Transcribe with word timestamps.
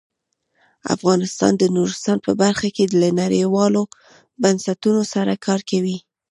افغانستان 0.95 1.51
د 1.57 1.63
نورستان 1.75 2.17
په 2.25 2.31
برخه 2.41 2.67
کې 2.75 2.85
له 3.01 3.09
نړیوالو 3.21 3.81
بنسټونو 4.41 5.01
سره 5.13 5.33
کار 5.45 5.59
کوي. 5.69 5.97